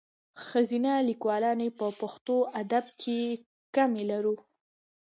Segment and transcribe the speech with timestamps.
[0.45, 3.21] ښځینه لیکوالاني په پښتو ادب کښي
[3.75, 4.35] کمي لرو.